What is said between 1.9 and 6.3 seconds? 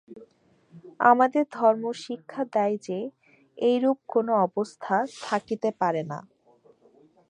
শিক্ষা দেয় যে, এইরূপ কোন অবস্থা থাকিতে পারে না।